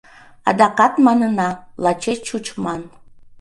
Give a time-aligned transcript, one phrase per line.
[0.49, 1.49] Адакат манына:
[1.83, 2.81] лачеш чучман.